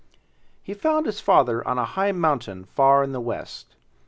[0.63, 3.75] He found his father on a high mountain far in the west.